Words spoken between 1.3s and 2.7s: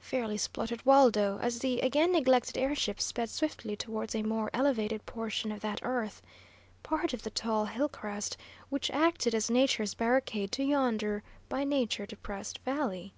as the again neglected